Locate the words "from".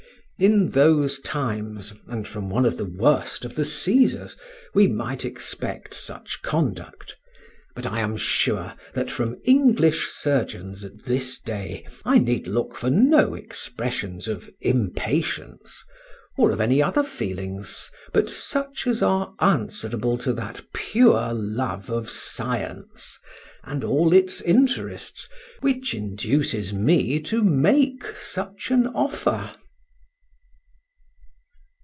2.27-2.49, 9.11-9.37